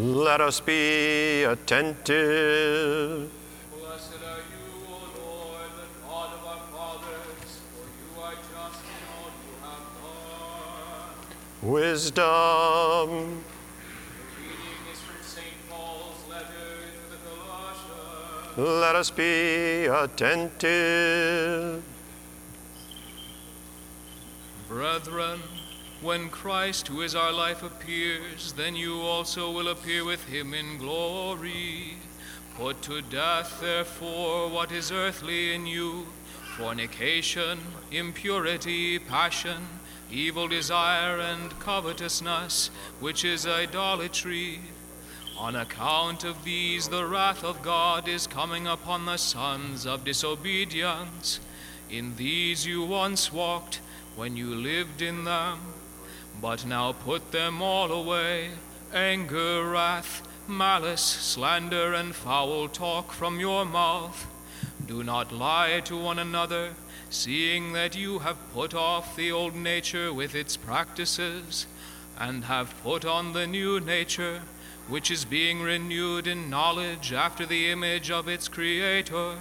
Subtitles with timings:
[0.00, 3.30] Let us be attentive.
[3.70, 8.96] Blessed are you, O Lord, the God of our fathers, for you are just in
[9.12, 9.84] all you have
[11.60, 11.70] done.
[11.70, 12.24] Wisdom.
[13.10, 15.68] The reading is from St.
[15.68, 18.80] Paul's letter to the Colossians.
[18.80, 21.82] Let us be attentive.
[24.66, 25.42] Brethren,
[26.02, 30.78] when Christ, who is our life, appears, then you also will appear with him in
[30.78, 31.96] glory.
[32.56, 36.06] Put to death, therefore, what is earthly in you
[36.56, 37.58] fornication,
[37.90, 39.66] impurity, passion,
[40.10, 44.60] evil desire, and covetousness, which is idolatry.
[45.38, 51.40] On account of these, the wrath of God is coming upon the sons of disobedience.
[51.88, 53.80] In these you once walked
[54.16, 55.79] when you lived in them.
[56.40, 58.50] But now put them all away
[58.92, 64.26] anger, wrath, malice, slander, and foul talk from your mouth.
[64.86, 66.70] Do not lie to one another,
[67.10, 71.66] seeing that you have put off the old nature with its practices,
[72.18, 74.42] and have put on the new nature,
[74.88, 79.36] which is being renewed in knowledge after the image of its Creator.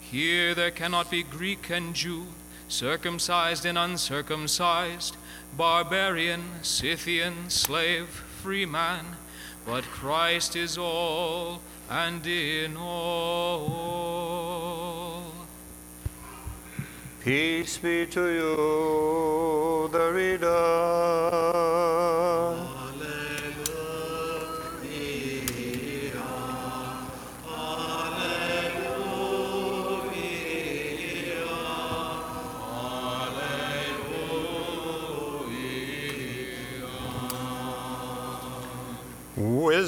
[0.00, 2.26] Here there cannot be Greek and Jew,
[2.68, 5.16] circumcised and uncircumcised,
[5.56, 9.16] barbarian, Scythian, slave, free man,
[9.64, 14.06] but Christ is all and in all.
[17.22, 21.45] Peace be to you, the reader.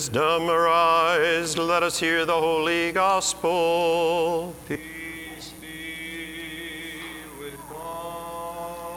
[0.09, 4.55] Wisdom arise, let us hear the holy gospel.
[4.67, 8.91] Peace be with God.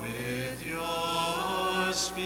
[0.00, 2.22] with your spirit.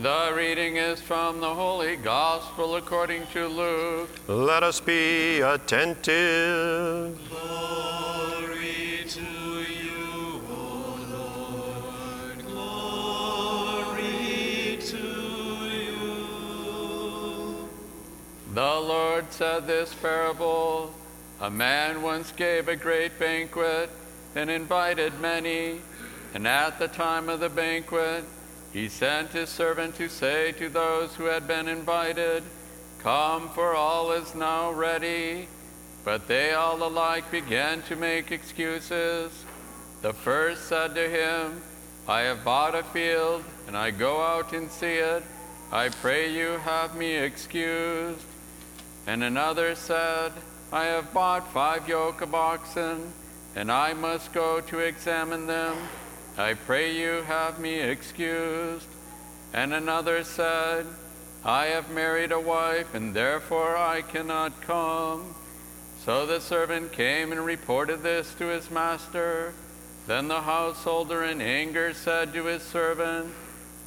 [0.00, 4.10] The reading is from the Holy Gospel according to Luke.
[4.28, 7.18] Let us be attentive.
[19.34, 20.94] Said this parable
[21.40, 23.90] A man once gave a great banquet
[24.36, 25.80] and invited many.
[26.34, 28.24] And at the time of the banquet,
[28.72, 32.44] he sent his servant to say to those who had been invited,
[33.00, 35.48] Come, for all is now ready.
[36.04, 39.32] But they all alike began to make excuses.
[40.02, 41.60] The first said to him,
[42.06, 45.24] I have bought a field, and I go out and see it.
[45.72, 48.26] I pray you have me excused.
[49.06, 50.32] And another said,
[50.72, 53.12] I have bought five yoke of oxen,
[53.54, 55.76] and I must go to examine them.
[56.36, 58.86] I pray you have me excused.
[59.52, 60.86] And another said,
[61.44, 65.34] I have married a wife, and therefore I cannot come.
[66.04, 69.52] So the servant came and reported this to his master.
[70.06, 73.32] Then the householder in anger said to his servant,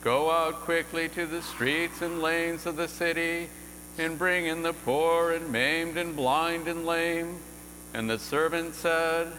[0.01, 3.49] Go out quickly to the streets and lanes of the city,
[3.99, 7.39] and bring in the poor and maimed and blind and lame.
[7.93, 9.31] And the servant said,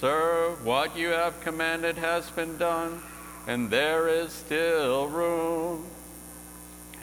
[0.00, 3.00] Sir, what you have commanded has been done,
[3.46, 5.86] and there is still room.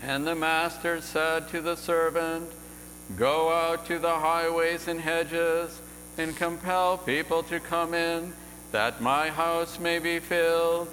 [0.03, 2.51] And the master said to the servant,
[3.15, 5.81] Go out to the highways and hedges,
[6.17, 8.33] and compel people to come in,
[8.71, 10.87] that my house may be filled.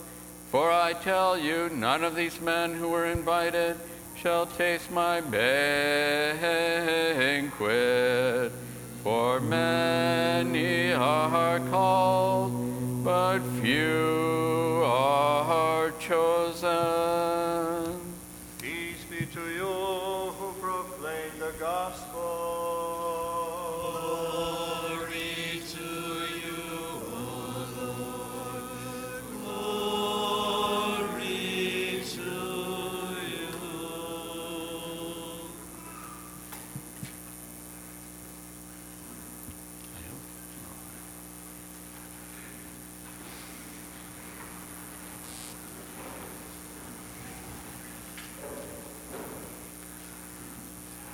[0.50, 3.76] For I tell you, none of these men who were invited
[4.22, 6.42] shall taste my banquet.
[9.04, 17.67] For many are called, but few are chosen.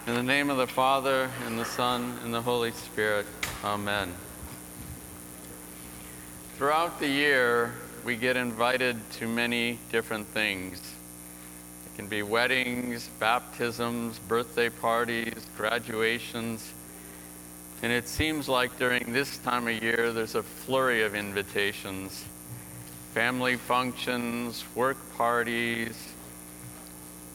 [0.07, 3.25] In the name of the Father, and the Son, and the Holy Spirit.
[3.65, 4.13] Amen.
[6.59, 7.73] Throughout the year,
[8.05, 10.79] we get invited to many different things.
[11.87, 16.71] It can be weddings, baptisms, birthday parties, graduations.
[17.83, 22.27] And it seems like during this time of year, there's a flurry of invitations
[23.15, 26.14] family functions, work parties,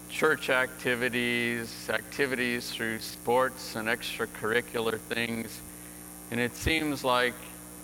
[0.10, 5.62] church activities, activities through sports and extracurricular things.
[6.32, 7.36] And it seems like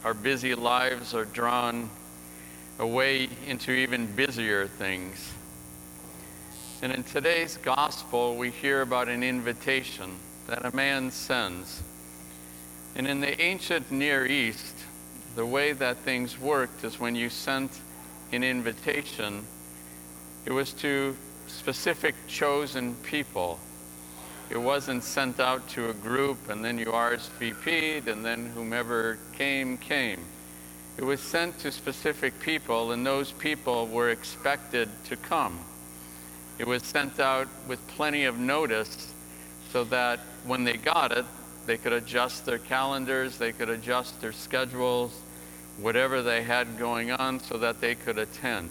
[0.03, 1.89] our busy lives are drawn
[2.79, 5.31] away into even busier things.
[6.81, 10.17] And in today's gospel, we hear about an invitation
[10.47, 11.81] that a man sends.
[12.95, 14.75] And in the ancient Near East,
[15.35, 17.71] the way that things worked is when you sent
[18.31, 19.45] an invitation,
[20.45, 21.15] it was to
[21.55, 23.59] specific chosen people.
[24.49, 29.77] It wasn't sent out to a group and then you RSVP'd and then whomever came,
[29.77, 30.19] came.
[30.97, 35.59] It was sent to specific people and those people were expected to come.
[36.59, 39.13] It was sent out with plenty of notice
[39.71, 41.25] so that when they got it,
[41.65, 45.11] they could adjust their calendars, they could adjust their schedules,
[45.79, 48.69] whatever they had going on, so that they could attend.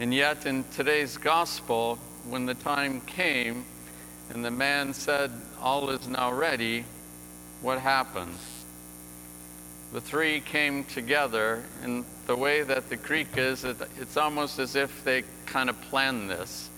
[0.00, 1.98] And yet, in today's gospel,
[2.28, 3.64] when the time came
[4.30, 6.84] and the man said, All is now ready,
[7.62, 8.36] what happened?
[9.92, 15.02] The three came together, and the way that the Greek is, it's almost as if
[15.02, 16.68] they kind of planned this.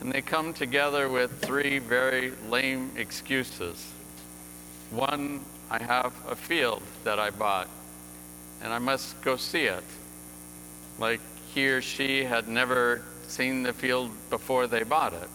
[0.00, 3.92] And they come together with three very lame excuses.
[4.90, 5.40] One,
[5.70, 7.68] I have a field that I bought,
[8.62, 9.84] and I must go see it.
[10.98, 11.20] Like
[11.54, 15.28] he or she had never seen the field before they bought it.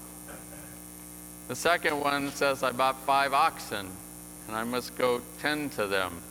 [1.47, 3.89] The second one says, I bought five oxen,
[4.47, 6.21] and I must go tend to them.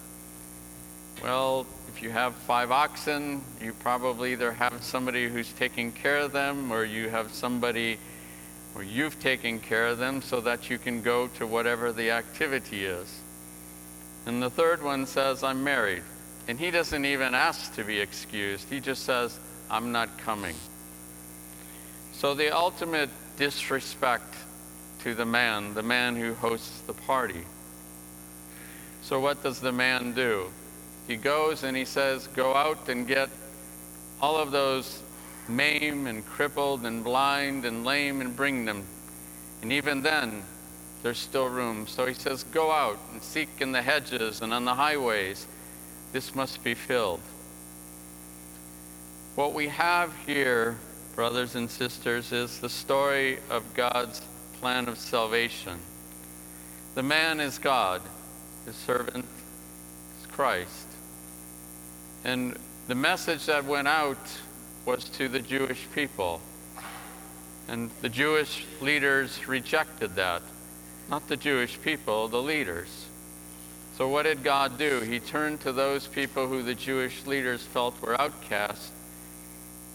[1.23, 6.33] Well, if you have five oxen, you probably either have somebody who's taking care of
[6.33, 7.99] them, or you have somebody,
[8.75, 12.87] or you've taken care of them so that you can go to whatever the activity
[12.87, 13.21] is.
[14.27, 16.03] And the third one says, I'm married.
[16.49, 18.69] And he doesn't even ask to be excused.
[18.69, 19.39] He just says,
[19.73, 20.55] I'm not coming.
[22.13, 23.09] So the ultimate
[23.39, 24.35] disrespect
[25.01, 27.45] to the man, the man who hosts the party.
[29.01, 30.53] So what does the man do?
[31.09, 33.31] He goes and he says, Go out and get
[34.21, 35.03] all of those
[35.49, 38.85] maimed and crippled and blind and lame and bring them.
[39.63, 40.43] And even then,
[41.03, 41.87] there's still room.
[41.87, 45.47] So he says, Go out and seek in the hedges and on the highways.
[46.13, 47.21] This must be filled.
[49.35, 50.77] What we have here,
[51.15, 54.21] brothers and sisters, is the story of God's
[54.61, 55.79] plan of salvation.
[56.95, 58.03] The man is God,
[58.67, 59.25] his servant
[60.21, 60.87] is Christ.
[62.25, 62.59] And
[62.89, 64.19] the message that went out
[64.85, 66.43] was to the Jewish people.
[67.69, 70.43] And the Jewish leaders rejected that.
[71.09, 73.07] Not the Jewish people, the leaders.
[73.97, 75.01] So, what did God do?
[75.01, 78.93] He turned to those people who the Jewish leaders felt were outcast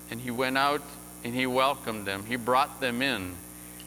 [0.09, 0.81] and he went out
[1.23, 2.25] and he welcomed them.
[2.25, 3.35] He brought them in.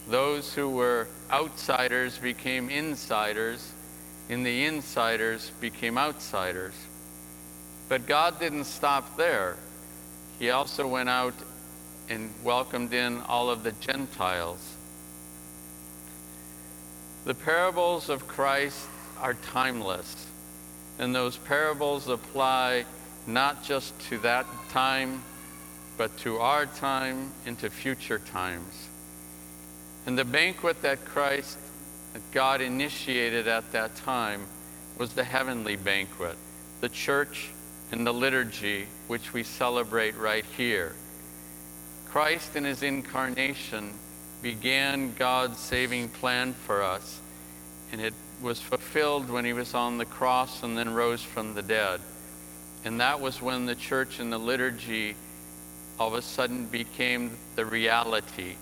[0.08, 3.72] Those who were outsiders became insiders,
[4.28, 6.74] and the insiders became outsiders.
[7.88, 9.56] But God didn't stop there.
[10.38, 11.34] He also went out
[12.08, 14.74] and welcomed in all of the Gentiles.
[17.24, 18.86] The parables of Christ
[19.20, 20.26] are timeless,
[20.98, 22.84] and those parables apply
[23.26, 25.22] not just to that time
[26.00, 28.88] but to our time and to future times.
[30.06, 31.58] And the banquet that Christ,
[32.14, 34.46] that God initiated at that time,
[34.96, 36.38] was the heavenly banquet,
[36.80, 37.50] the church
[37.92, 40.94] and the liturgy, which we celebrate right here.
[42.08, 43.92] Christ, in his incarnation,
[44.40, 47.20] began God's saving plan for us,
[47.92, 51.62] and it was fulfilled when he was on the cross and then rose from the
[51.62, 52.00] dead.
[52.86, 55.14] And that was when the church and the liturgy
[56.00, 58.56] all of a sudden became the reality.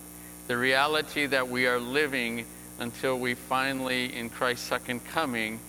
[0.49, 2.45] The reality that we are living
[2.80, 5.61] until we finally, in Christ's second coming,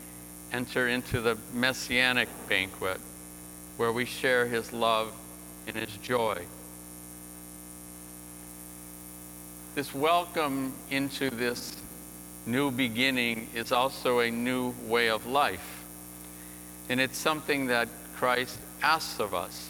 [0.52, 3.00] enter into the messianic banquet
[3.78, 5.14] where we share his love
[5.68, 6.44] and his joy.
[9.76, 11.76] This welcome into this
[12.48, 15.84] new beginning is also a new way of life.
[16.90, 19.70] And it's something that Christ asks of us.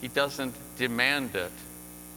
[0.00, 1.52] He doesn't demand it.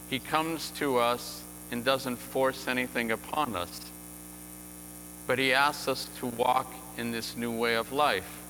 [0.08, 3.80] He comes to us and doesn't force anything upon us.
[5.26, 8.42] But he asks us to walk in this new way of life,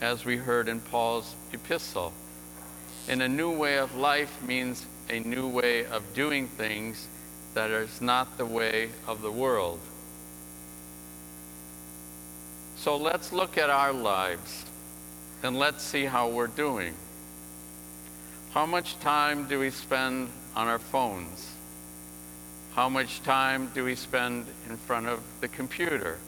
[0.00, 2.12] as we heard in Paul's epistle.
[3.08, 7.08] And a new way of life means a new way of doing things
[7.54, 9.80] that is not the way of the world.
[12.76, 14.64] So let's look at our lives
[15.42, 16.94] and let's see how we're doing.
[18.52, 21.52] How much time do we spend on our phones?
[22.74, 26.18] How much time do we spend in front of the computer?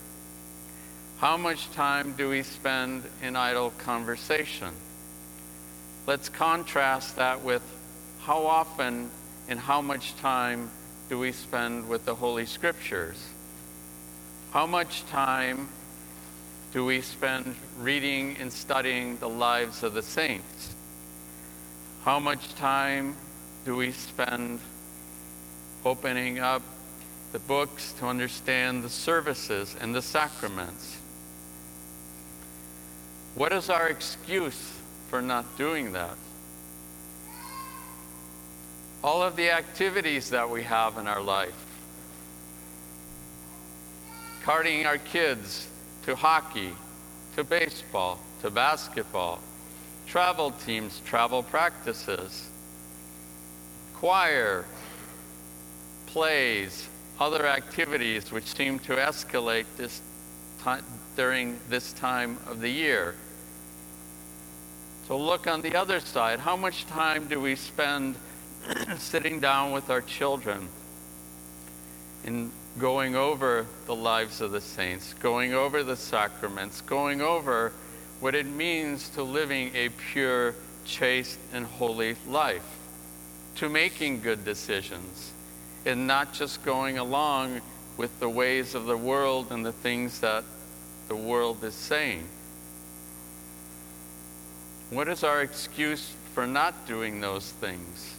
[1.19, 4.71] How much time do we spend in idle conversation?
[6.07, 7.63] Let's contrast that with
[8.23, 9.11] how often
[9.47, 10.71] and how much time
[11.11, 13.23] do we spend with the Holy Scriptures?
[14.51, 15.69] How much time
[16.73, 20.74] do we spend reading and studying the lives of the saints?
[22.05, 23.17] How much time
[23.65, 24.61] do we spend
[25.87, 26.61] opening up
[27.33, 30.99] the books to understand the services and the sacraments?
[33.35, 34.75] What is our excuse
[35.09, 36.19] for not doing that?
[39.03, 41.57] All of the activities that we have in our life,
[44.43, 45.67] carting our kids
[46.05, 46.75] to hockey,
[47.37, 49.41] to baseball, to basketball,
[50.07, 52.49] travel teams, travel practices,
[53.95, 54.65] choir,
[56.07, 60.01] plays, other activities which seem to escalate this
[60.61, 60.85] time,
[61.17, 63.15] during this time of the year.
[65.07, 66.41] So look on the other side.
[66.41, 68.17] How much time do we spend
[68.99, 70.69] sitting down with our children
[72.25, 77.73] in going over the lives of the saints, going over the sacraments, going over
[78.25, 80.55] what it means to living a pure,
[80.87, 82.65] chaste, and holy life,
[83.55, 85.31] to making good decisions,
[85.85, 87.61] and not just going along
[87.99, 90.43] with the ways of the world and the things that
[91.09, 92.27] the world is saying.
[94.89, 98.17] What is our excuse for not doing those things?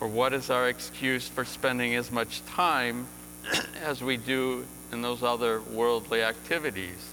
[0.00, 3.06] Or what is our excuse for spending as much time
[3.80, 7.12] as we do in those other worldly activities?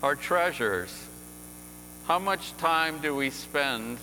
[0.00, 0.94] Our treasures.
[2.06, 3.98] How much time do we spend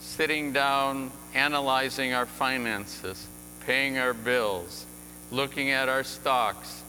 [0.00, 3.26] sitting down, analyzing our finances,
[3.64, 4.84] paying our bills,
[5.30, 6.82] looking at our stocks,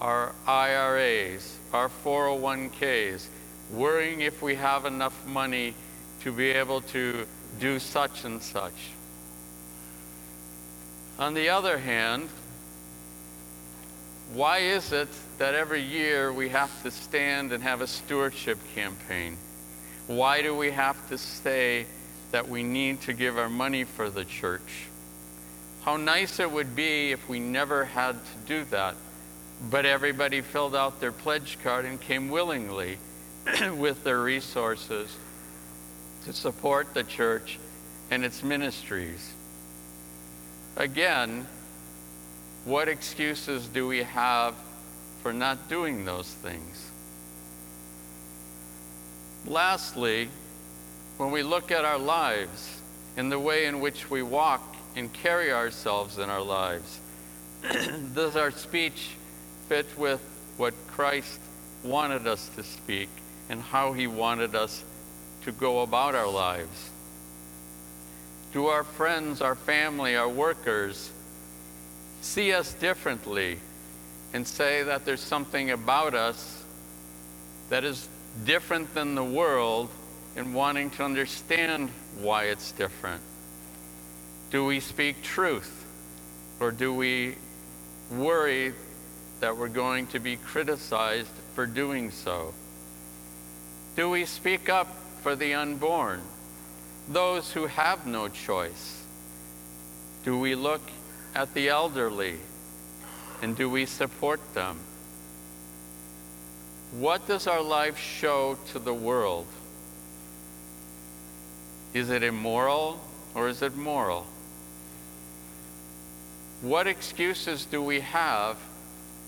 [0.00, 3.26] our IRAs, our 401ks,
[3.72, 5.74] worrying if we have enough money
[6.20, 7.26] to be able to
[7.58, 8.90] do such and such.
[11.18, 12.28] On the other hand,
[14.32, 19.36] why is it that every year we have to stand and have a stewardship campaign?
[20.06, 21.86] Why do we have to say
[22.30, 24.86] that we need to give our money for the church?
[25.82, 28.96] How nice it would be if we never had to do that,
[29.70, 32.98] but everybody filled out their pledge card and came willingly
[33.76, 35.14] with their resources
[36.24, 37.58] to support the church
[38.10, 39.32] and its ministries.
[40.76, 41.46] Again,
[42.64, 44.54] what excuses do we have
[45.26, 46.88] for not doing those things?
[49.44, 50.28] Lastly,
[51.16, 52.80] when we look at our lives
[53.16, 54.62] and the way in which we walk
[54.94, 57.00] and carry ourselves in our lives,
[58.14, 59.16] does our speech
[59.68, 60.20] fit with
[60.58, 61.40] what Christ
[61.82, 63.08] wanted us to speak
[63.48, 64.84] and how he wanted us
[65.42, 66.90] to go about our lives?
[68.52, 71.10] Do our friends, our family, our workers
[72.20, 73.58] see us differently
[74.36, 76.62] and say that there's something about us
[77.70, 78.06] that is
[78.44, 79.88] different than the world
[80.36, 81.88] and wanting to understand
[82.20, 83.22] why it's different?
[84.50, 85.86] Do we speak truth
[86.60, 87.36] or do we
[88.10, 88.74] worry
[89.40, 92.52] that we're going to be criticized for doing so?
[93.96, 96.20] Do we speak up for the unborn,
[97.08, 99.02] those who have no choice?
[100.24, 100.82] Do we look
[101.34, 102.36] at the elderly
[103.42, 104.78] and do we support them?
[106.92, 109.46] What does our life show to the world?
[111.92, 113.00] Is it immoral
[113.34, 114.26] or is it moral?
[116.62, 118.56] What excuses do we have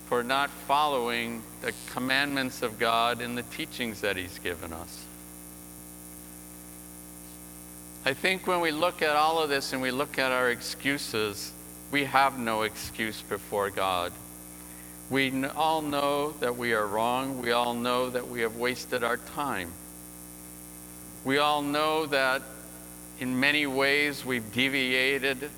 [0.07, 5.05] for not following the commandments of God and the teachings that He's given us?
[8.05, 11.53] I think when we look at all of this and we look at our excuses,
[11.91, 14.13] we have no excuse before God.
[15.11, 17.41] We all know that we are wrong.
[17.41, 19.73] We all know that we have wasted our time.
[21.25, 22.43] We all know that
[23.19, 25.51] in many ways we've deviated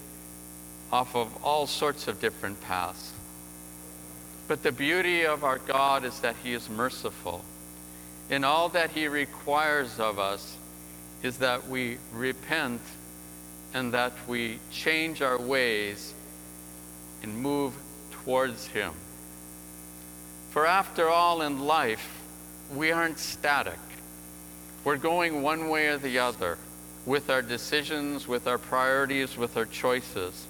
[0.93, 3.13] off of all sorts of different paths.
[4.47, 7.45] But the beauty of our God is that He is merciful.
[8.31, 10.57] In all that He requires of us
[11.23, 12.81] is that we repent
[13.75, 16.15] and that we change our ways
[17.23, 17.75] and move
[18.11, 18.93] towards Him.
[20.51, 22.21] For after all, in life,
[22.75, 23.79] we aren't static.
[24.85, 26.59] We're going one way or the other
[27.07, 30.47] with our decisions, with our priorities, with our choices.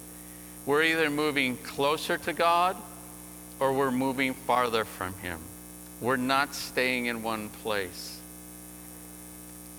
[0.65, 2.77] We're either moving closer to God
[3.59, 5.39] or we're moving farther from Him.
[5.99, 8.19] We're not staying in one place.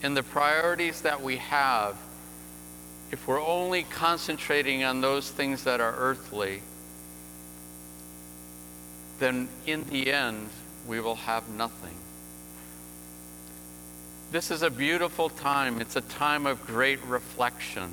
[0.02, 1.96] And the priorities that we have,
[3.10, 6.62] if we're only concentrating on those things that are earthly,
[9.22, 10.48] then in the end,
[10.86, 11.94] we will have nothing.
[14.32, 15.80] This is a beautiful time.
[15.80, 17.92] It's a time of great reflection.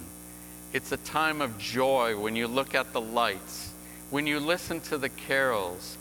[0.74, 3.72] It's a time of joy when you look at the lights,
[4.10, 5.98] when you listen to the carols,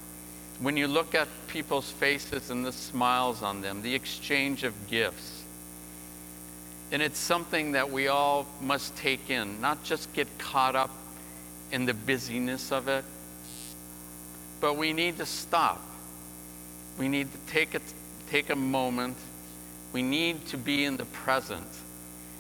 [0.61, 5.43] when you look at people's faces and the smiles on them, the exchange of gifts.
[6.91, 10.91] And it's something that we all must take in, not just get caught up
[11.71, 13.05] in the busyness of it,
[14.61, 15.81] but we need to stop.
[16.99, 17.81] We need to take a,
[18.31, 19.17] take a moment.
[19.93, 21.67] We need to be in the present.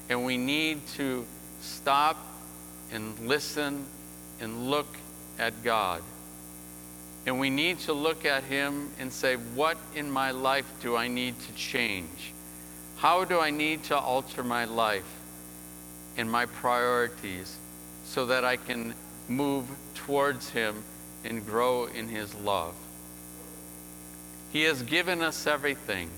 [0.08, 1.26] And we need to
[1.60, 2.16] stop
[2.92, 3.84] and listen
[4.40, 4.96] and look
[5.38, 6.02] at God.
[7.26, 11.08] And we need to look at Him and say, What in my life do I
[11.08, 12.32] need to change?
[12.96, 15.04] How do I need to alter my life
[16.16, 17.56] and my priorities
[18.04, 18.94] so that I can
[19.28, 20.82] move towards Him
[21.28, 22.74] and grow in His love?
[24.52, 26.10] He has given us everything.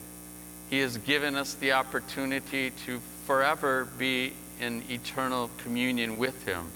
[0.70, 6.66] He has given us the opportunity to forever be in eternal communion with Him.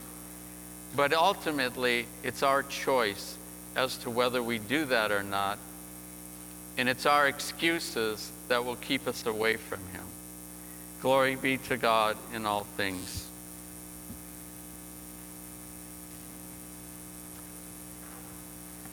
[0.97, 3.37] But ultimately, it's our choice
[3.77, 5.59] as to whether we do that or not.
[6.77, 10.05] And it's our excuses that will keep us away from Him.
[11.01, 13.29] Glory be to God in all things.